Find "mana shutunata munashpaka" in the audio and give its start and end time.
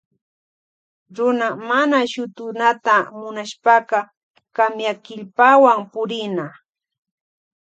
1.67-3.97